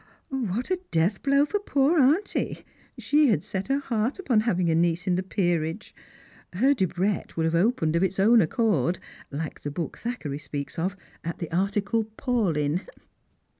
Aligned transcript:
"What 0.29 0.71
a 0.71 0.79
death 0.89 1.21
blow 1.21 1.45
for 1.45 1.59
poor 1.59 1.99
auntie! 1.99 2.65
She 2.97 3.27
had 3.27 3.43
set 3.43 3.67
her 3.67 3.77
heart 3.77 4.17
upon 4.17 4.39
having 4.39 4.67
a 4.71 4.73
niece 4.73 5.05
in 5.05 5.13
the 5.13 5.21
peerage. 5.21 5.93
Her 6.53 6.73
Debrett 6.73 7.35
would 7.37 7.45
have 7.45 7.53
opened 7.53 7.95
of 7.95 8.01
its 8.01 8.19
own 8.19 8.41
accord— 8.41 8.97
like 9.41 9.61
the 9.61 9.69
book 9.69 9.99
Thackeray 9.99 10.39
speaks 10.39 10.79
of— 10.79 10.97
at 11.23 11.37
the 11.37 11.55
article 11.55 12.05
Paulyn." 12.17 12.81